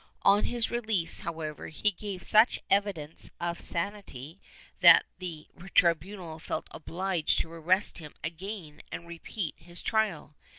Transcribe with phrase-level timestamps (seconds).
[0.23, 4.39] On his release, however, he gave such evidence of sanity
[4.79, 10.35] that the tribunal felt obliged to arrest him again and repeat his trial.